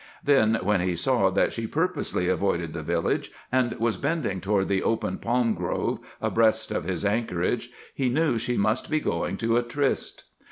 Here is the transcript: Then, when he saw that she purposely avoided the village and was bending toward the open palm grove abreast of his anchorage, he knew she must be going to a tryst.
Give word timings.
Then, 0.23 0.57
when 0.63 0.81
he 0.81 0.95
saw 0.95 1.29
that 1.29 1.53
she 1.53 1.67
purposely 1.67 2.27
avoided 2.27 2.73
the 2.73 2.81
village 2.81 3.29
and 3.51 3.71
was 3.73 3.97
bending 3.97 4.41
toward 4.41 4.67
the 4.67 4.81
open 4.81 5.19
palm 5.19 5.53
grove 5.53 5.99
abreast 6.19 6.71
of 6.71 6.85
his 6.85 7.05
anchorage, 7.05 7.69
he 7.93 8.09
knew 8.09 8.39
she 8.39 8.57
must 8.57 8.89
be 8.89 8.99
going 8.99 9.37
to 9.37 9.57
a 9.57 9.61
tryst. 9.61 10.23